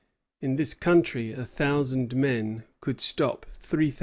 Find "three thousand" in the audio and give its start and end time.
3.45-3.99